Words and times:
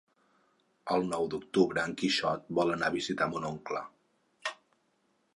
El 0.93 1.03
nou 1.09 1.27
d'octubre 1.33 1.83
en 1.89 1.93
Quixot 2.01 2.47
vol 2.59 2.73
anar 2.75 2.89
a 2.93 2.95
visitar 2.95 3.27
mon 3.35 3.45
oncle. 3.51 3.83